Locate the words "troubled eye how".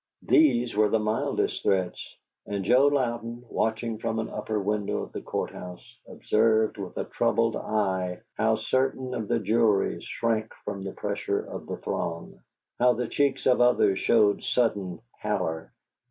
7.03-8.55